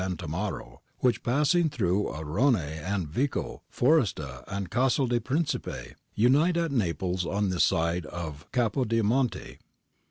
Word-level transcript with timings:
Tammaro, 0.17 0.79
which 1.01 1.21
passing 1.21 1.69
through 1.69 2.05
Arnone 2.09 2.55
and 2.55 3.07
Vico, 3.07 3.61
Foresta 3.69 4.43
and 4.47 4.71
Casal 4.71 5.05
di 5.05 5.19
Principe, 5.19 5.93
unite 6.15 6.57
at 6.57 6.71
Naples 6.71 7.23
on 7.23 7.49
the 7.49 7.59
side 7.59 8.07
of 8.07 8.51
Capodimonte. 8.51 9.59